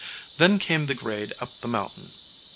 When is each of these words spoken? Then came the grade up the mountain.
Then 0.37 0.57
came 0.57 0.87
the 0.87 0.95
grade 0.95 1.31
up 1.39 1.61
the 1.61 1.67
mountain. 1.67 2.09